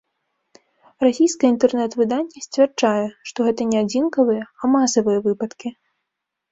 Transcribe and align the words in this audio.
Расійскае 1.05 1.47
інтэрнэт-выданне 1.55 2.43
сцвярджае, 2.47 3.05
што 3.31 3.39
гэта 3.51 3.61
не 3.75 3.87
адзінкавыя, 3.87 4.43
а 4.61 4.75
масавыя 4.79 5.19
выпадкі. 5.29 5.69